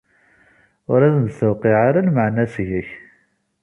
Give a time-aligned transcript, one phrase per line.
[0.91, 2.87] Ur asen-d-tewqiɛ ara lmeɛna seg-k.